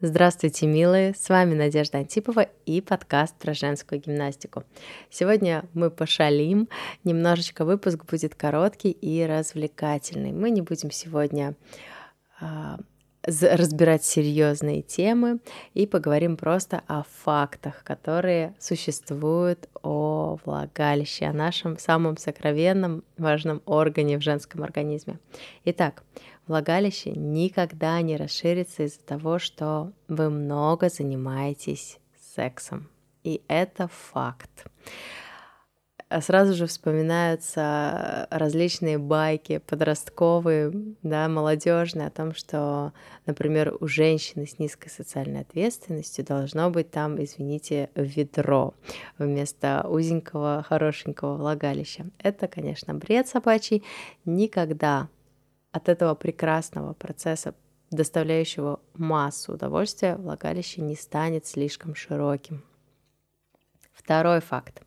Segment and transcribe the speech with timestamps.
[0.00, 1.12] Здравствуйте, милые!
[1.12, 4.62] С вами Надежда Антипова и подкаст про женскую гимнастику.
[5.10, 6.68] Сегодня мы пошалим,
[7.02, 10.30] немножечко выпуск будет короткий и развлекательный.
[10.30, 11.56] Мы не будем сегодня
[12.40, 12.78] а,
[13.24, 15.40] разбирать серьезные темы
[15.74, 20.07] и поговорим просто о фактах, которые существуют о
[20.44, 25.18] влагалище, о нашем самом сокровенном важном органе в женском организме.
[25.64, 26.04] Итак,
[26.46, 31.98] влагалище никогда не расширится из-за того, что вы много занимаетесь
[32.34, 32.88] сексом.
[33.24, 34.66] И это факт.
[36.08, 40.72] А сразу же вспоминаются различные байки подростковые,
[41.02, 42.94] да, молодежные о том, что,
[43.26, 48.72] например, у женщины с низкой социальной ответственностью должно быть там, извините, ведро
[49.18, 52.06] вместо узенького, хорошенького влагалища.
[52.18, 53.84] Это, конечно, бред собачий.
[54.24, 55.08] Никогда
[55.72, 57.54] от этого прекрасного процесса,
[57.90, 62.64] доставляющего массу удовольствия, влагалище не станет слишком широким.
[63.98, 64.80] Второй факт.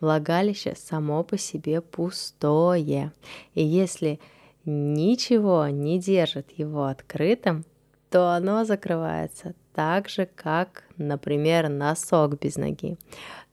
[0.00, 3.12] Влагалище само по себе пустое.
[3.54, 4.20] И если
[4.64, 7.64] ничего не держит его открытым,
[8.10, 12.96] то оно закрывается так же, как, например, носок без ноги.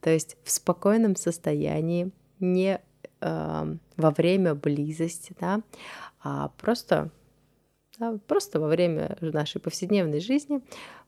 [0.01, 2.81] То есть в спокойном состоянии, не
[3.21, 5.61] э, во время близости, да,
[6.21, 7.11] а просто,
[7.99, 10.61] да, просто во время нашей повседневной жизни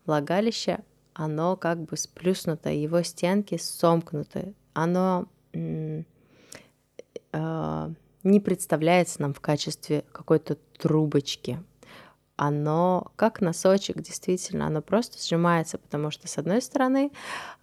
[0.06, 0.80] влагалище,
[1.17, 6.03] оно как бы сплюснуто, его стенки сомкнуты, оно э,
[8.23, 11.59] не представляется нам в качестве какой-то трубочки.
[12.35, 17.11] Оно как носочек, действительно, оно просто сжимается, потому что с одной стороны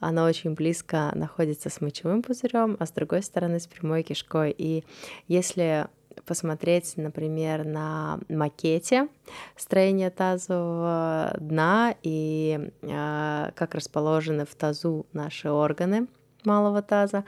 [0.01, 4.53] оно очень близко находится с мочевым пузырем, а с другой стороны с прямой кишкой.
[4.59, 4.85] И
[5.29, 5.87] если
[6.27, 9.09] посмотреть, например, на макете
[9.57, 16.07] строения тазового дна и э, как расположены в тазу наши органы
[16.45, 17.25] малого таза,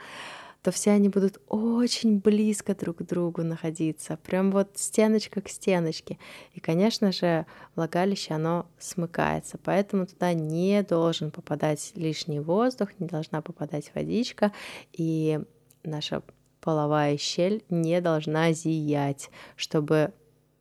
[0.67, 6.17] то все они будут очень близко друг к другу находиться, прям вот стеночка к стеночке.
[6.53, 7.45] И, конечно же,
[7.75, 14.51] влагалище, оно смыкается, поэтому туда не должен попадать лишний воздух, не должна попадать водичка,
[14.91, 15.39] и
[15.83, 16.21] наша
[16.67, 20.11] половая щель не должна зиять, чтобы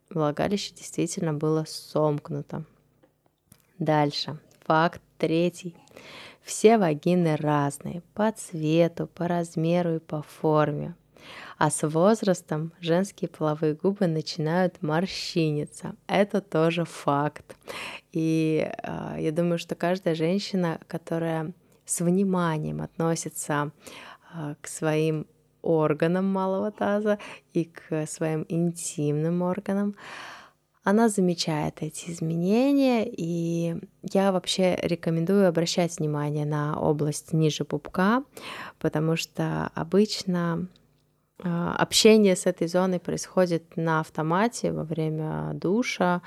[0.08, 2.62] влагалище действительно было сомкнуто.
[3.80, 4.38] Дальше.
[4.66, 5.74] Факт третий.
[6.42, 10.94] Все вагины разные по цвету, по размеру и по форме.
[11.58, 15.96] А с возрастом женские половые губы начинают морщиниться.
[16.06, 17.56] Это тоже факт.
[18.12, 21.52] И э, я думаю, что каждая женщина, которая
[21.84, 23.72] с вниманием относится
[24.32, 25.26] э, к своим
[25.66, 27.18] органам малого таза
[27.52, 29.94] и к своим интимным органам,
[30.84, 38.22] она замечает эти изменения, и я вообще рекомендую обращать внимание на область ниже пупка,
[38.78, 40.68] потому что обычно
[41.38, 46.22] общение с этой зоной происходит на автомате во время душа,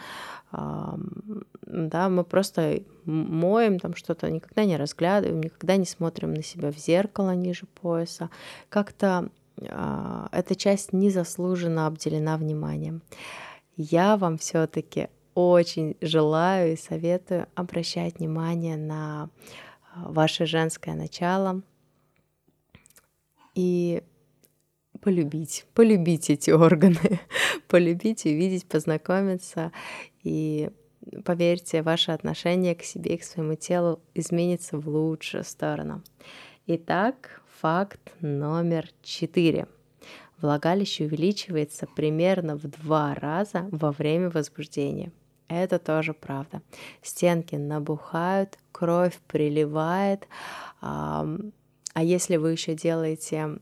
[0.52, 6.78] да, мы просто моем там что-то, никогда не разглядываем, никогда не смотрим на себя в
[6.78, 8.30] зеркало ниже пояса.
[8.70, 13.02] Как-то э, эта часть незаслуженно обделена вниманием.
[13.78, 19.30] Я вам все-таки очень желаю и советую обращать внимание на
[19.94, 21.62] а, ваше женское начало.
[23.56, 24.04] И
[25.02, 27.20] полюбить, полюбить эти органы,
[27.68, 29.72] полюбить, увидеть, познакомиться.
[30.24, 30.70] И
[31.26, 36.04] поверьте, ваше отношение к себе и к своему телу изменится в лучшую сторону.
[36.68, 39.68] Итак, факт номер четыре–
[40.42, 45.12] влагалище увеличивается примерно в два раза во время возбуждения.
[45.48, 46.62] Это тоже правда.
[47.02, 50.28] Стенки набухают, кровь приливает.
[50.82, 51.26] А
[51.96, 53.60] если вы еще делаете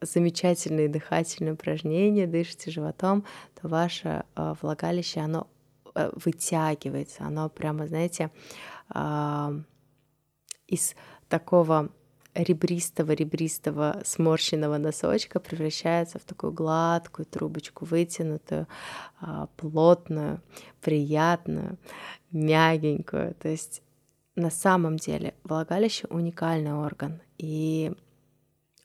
[0.00, 3.24] замечательные дыхательные упражнения, дышите животом,
[3.60, 5.46] то ваше а, влагалище, оно
[5.94, 8.30] э, вытягивается, оно прямо, знаете,
[10.66, 10.94] из
[11.28, 11.90] такого
[12.34, 18.66] ребристого-ребристого сморщенного носочка превращается в такую гладкую трубочку, вытянутую,
[19.20, 20.40] а, плотную,
[20.80, 21.78] приятную,
[22.30, 23.34] мягенькую.
[23.34, 23.82] То есть
[24.36, 27.92] на самом деле влагалище уникальный орган, и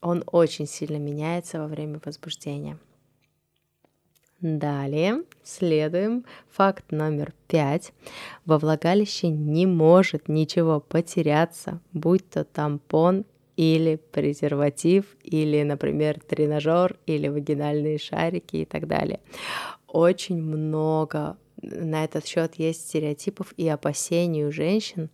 [0.04, 2.78] он очень сильно меняется во время возбуждения.
[4.42, 7.94] Далее следуем факт номер пять.
[8.46, 13.24] Во влагалище не может ничего потеряться, будь то тампон
[13.56, 19.22] или презерватив, или, например, тренажер, или вагинальные шарики и так далее.
[19.88, 25.10] Очень много на этот счет есть стереотипов и опасений у женщин.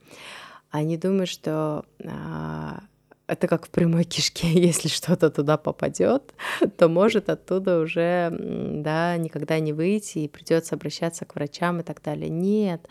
[0.72, 2.82] Они думают, что а,
[3.30, 6.34] это как в прямой кишке, если что-то туда попадет,
[6.78, 12.02] то может оттуда уже да, никогда не выйти и придется обращаться к врачам и так
[12.02, 12.30] далее.
[12.30, 12.88] Нет,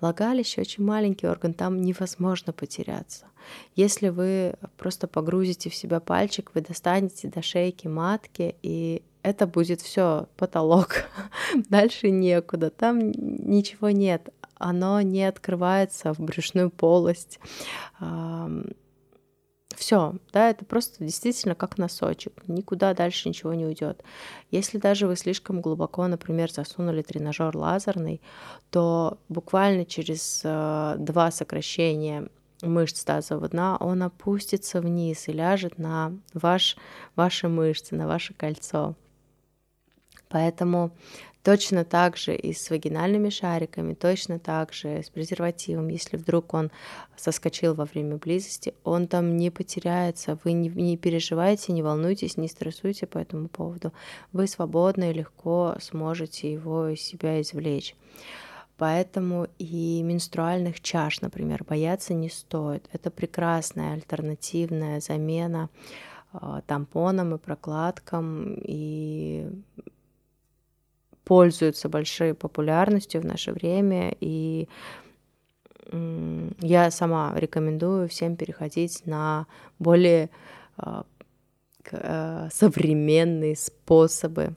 [0.00, 3.26] влагалище очень маленький орган, там невозможно потеряться.
[3.74, 9.80] Если вы просто погрузите в себя пальчик, вы достанете до шейки матки, и это будет
[9.80, 11.04] все потолок.
[11.68, 14.28] Дальше некуда, там ничего нет.
[14.56, 17.40] Оно не открывается в брюшную полость
[19.80, 24.04] все, да, это просто действительно как носочек, никуда дальше ничего не уйдет.
[24.50, 28.20] Если даже вы слишком глубоко, например, засунули тренажер лазерный,
[28.70, 32.28] то буквально через э, два сокращения
[32.60, 36.76] мышц тазового дна, он опустится вниз и ляжет на ваш,
[37.16, 38.94] ваши мышцы, на ваше кольцо.
[40.28, 40.92] Поэтому
[41.42, 45.88] Точно так же и с вагинальными шариками, точно так же с презервативом.
[45.88, 46.70] Если вдруг он
[47.16, 50.38] соскочил во время близости, он там не потеряется.
[50.44, 53.92] Вы не, не переживайте, не волнуйтесь, не стрессуйте по этому поводу.
[54.32, 57.96] Вы свободно и легко сможете его из себя извлечь.
[58.76, 62.86] Поэтому и менструальных чаш, например, бояться не стоит.
[62.92, 65.70] Это прекрасная альтернативная замена
[66.32, 69.50] э, тампонам и прокладкам, и
[71.30, 74.66] пользуются большой популярностью в наше время, и
[76.60, 79.46] я сама рекомендую всем переходить на
[79.78, 80.28] более
[80.76, 81.04] а,
[81.92, 84.56] а, современные способы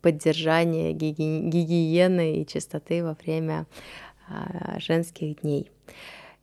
[0.00, 3.66] поддержания гигиены и чистоты во время
[4.30, 5.70] а, женских дней.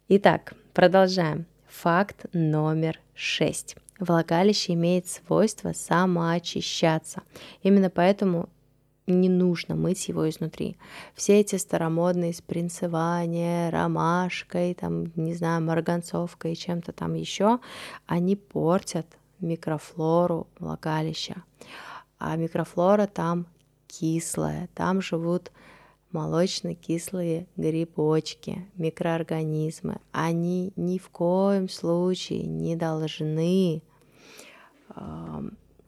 [0.07, 1.47] Итак, продолжаем.
[1.67, 3.75] Факт номер шесть.
[3.99, 7.23] Влагалище имеет свойство самоочищаться.
[7.63, 8.49] Именно поэтому
[9.13, 10.77] не нужно мыть его изнутри.
[11.13, 17.59] Все эти старомодные спринцевания, ромашкой, там, не знаю, марганцовкой и чем-то там еще,
[18.05, 19.05] они портят
[19.39, 21.43] микрофлору влагалища.
[22.17, 23.47] А микрофлора там
[23.87, 25.51] кислая, там живут
[26.11, 29.99] молочно-кислые грибочки, микроорганизмы.
[30.11, 33.81] Они ни в коем случае не должны
[34.95, 35.41] э,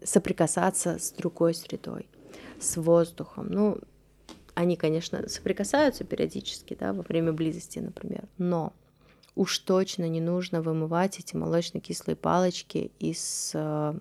[0.03, 2.07] соприкасаться с другой средой
[2.61, 3.47] с воздухом.
[3.49, 3.77] Ну,
[4.53, 8.73] они, конечно, соприкасаются периодически, да, во время близости, например, но
[9.35, 13.93] уж точно не нужно вымывать эти молочно-кислые палочки из э,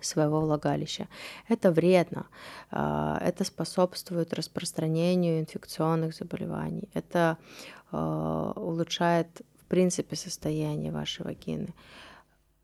[0.00, 1.08] своего влагалища.
[1.48, 2.26] Это вредно,
[2.70, 7.38] э, это способствует распространению инфекционных заболеваний, это
[7.92, 11.74] э, улучшает, в принципе, состояние вашей вагины.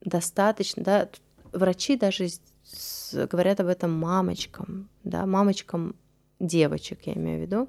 [0.02, 1.08] Достаточно, да,
[1.52, 2.28] врачи даже
[3.12, 5.96] говорят об этом мамочкам, да, мамочкам
[6.40, 7.68] девочек, я имею в виду,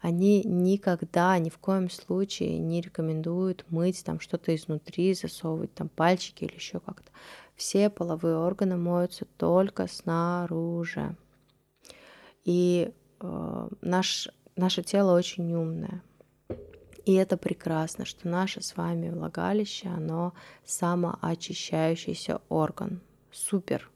[0.00, 6.44] они никогда, ни в коем случае не рекомендуют мыть там что-то изнутри, засовывать там пальчики
[6.44, 7.10] или еще как-то.
[7.56, 11.16] Все половые органы моются только снаружи.
[12.44, 16.02] И э, наш, наше тело очень умное.
[17.04, 20.34] И это прекрасно, что наше с вами влагалище, оно
[20.64, 23.00] самоочищающийся орган.
[23.32, 23.90] Супер.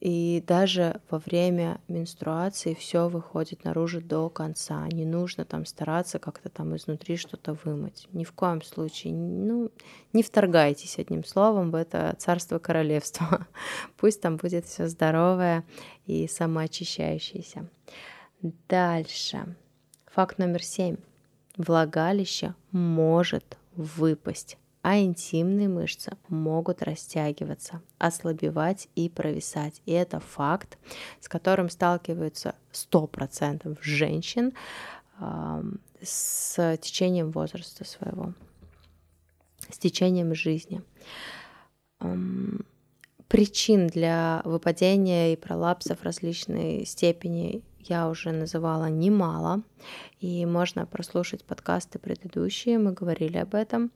[0.00, 4.86] И даже во время менструации все выходит наружу до конца.
[4.88, 8.06] Не нужно там стараться как-то там изнутри что-то вымыть.
[8.12, 9.14] Ни в коем случае.
[9.14, 9.70] Ну,
[10.12, 13.46] не вторгайтесь одним словом в это царство королевства.
[13.96, 15.64] Пусть там будет все здоровое
[16.04, 17.66] и самоочищающееся.
[18.68, 19.56] Дальше.
[20.12, 20.96] Факт номер семь.
[21.56, 29.82] Влагалище может выпасть а интимные мышцы могут растягиваться, ослабевать и провисать.
[29.84, 30.78] И это факт,
[31.20, 34.52] с которым сталкиваются 100% женщин
[35.18, 35.62] э,
[36.00, 38.32] с течением возраста своего,
[39.68, 40.80] с течением жизни.
[43.26, 49.62] Причин для выпадения и пролапсов различной степени я уже называла немало,
[50.20, 53.90] и можно прослушать подкасты предыдущие, мы говорили об этом.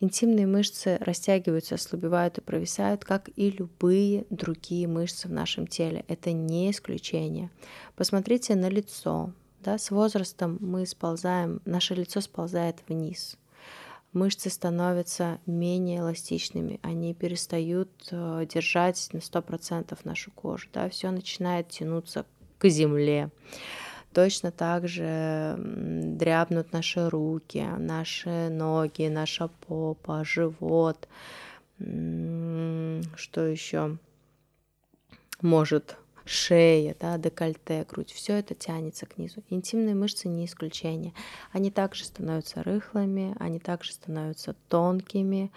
[0.00, 6.04] Интимные мышцы растягиваются, ослабевают и провисают, как и любые другие мышцы в нашем теле.
[6.06, 7.50] Это не исключение.
[7.96, 9.32] Посмотрите на лицо.
[9.60, 13.36] Да, с возрастом мы сползаем, наше лицо сползает вниз.
[14.12, 20.68] Мышцы становятся менее эластичными, они перестают э, держать на 100% нашу кожу.
[20.72, 22.24] Да, все начинает тянуться
[22.58, 23.30] к земле.
[24.18, 31.06] Точно так же дрябнут наши руки, наши ноги, наша попа, живот.
[31.78, 33.96] Что еще
[35.40, 39.44] может шея, да, декольте, грудь, все это тянется к низу.
[39.50, 41.14] Интимные мышцы не исключение.
[41.52, 45.52] Они также становятся рыхлыми, они также становятся тонкими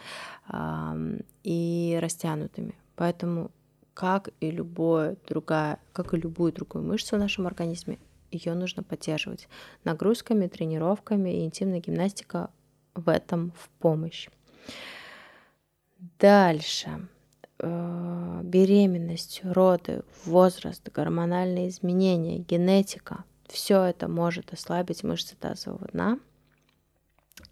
[0.50, 2.75] э, и растянутыми.
[2.96, 3.50] Поэтому
[3.96, 7.98] как и любое другая, как и любую другую мышцу в нашем организме,
[8.32, 9.48] ее нужно поддерживать
[9.84, 12.50] нагрузками, тренировками, и интимная гимнастика
[12.96, 14.30] в этом в помощь.
[16.20, 17.08] Дальше.
[17.60, 23.24] Э, беременность, роды, возраст, гормональные изменения, генетика.
[23.48, 26.20] Все это может ослабить мышцы тазового дна–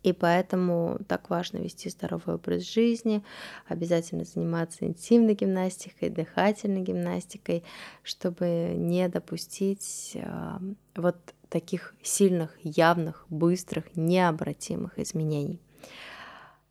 [0.10, 3.24] и поэтому так важно вести здоровый образ жизни,
[3.68, 7.64] обязательно заниматься интимной гимнастикой, дыхательной гимнастикой,
[8.04, 10.60] чтобы не допустить э,
[10.96, 11.18] вот
[11.50, 15.62] таких сильных, явных, быстрых, необратимых изменений.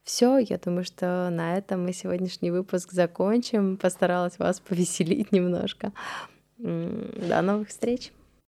[0.03, 3.77] Все, я думаю, что на этом мы сегодняшний выпуск закончим.
[3.77, 5.93] Постаралась вас повеселить немножко.
[6.59, 8.13] До новых встреч!